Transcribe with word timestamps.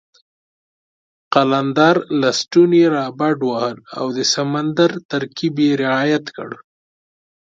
قلندر 1.33 1.95
لسټوني 2.21 2.83
را 2.93 3.05
بډ 3.19 3.37
وهل 3.49 3.75
او 3.99 4.05
د 4.17 4.19
سمندر 4.33 4.91
ترکیب 5.11 5.55
یې 5.65 5.71
رعایت 5.83 6.25
کړ. 6.35 6.49